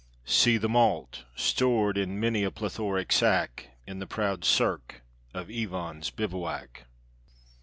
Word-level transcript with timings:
See 0.25 0.57
the 0.57 0.67
malt, 0.67 1.25
stored 1.35 1.95
in 1.95 2.19
many 2.19 2.43
a 2.43 2.49
plethoric 2.49 3.11
sack, 3.11 3.69
In 3.85 3.99
the 3.99 4.07
proud 4.07 4.43
cirque 4.43 5.03
of 5.31 5.47
Ivan's 5.51 6.09
bivouac. 6.09 6.87